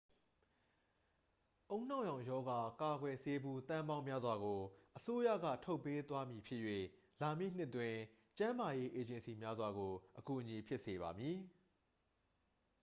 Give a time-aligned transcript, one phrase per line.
[1.73, 4.59] ဦးနှောက်ရောင်ရောဂါ ကာကွယ်ဆေးဘူး သန်းပေါင်းများစွာကို
[4.97, 6.63] အစိုးရက ထုတ်ပေးသွားဖြစ်မည်၍
[7.21, 7.95] လာမည့်နှစ်အတွက်
[8.37, 11.37] ကျန်းမာရေးအေဂျင်စီများစွာကို အကူအညီဖြစ်စေပါမည်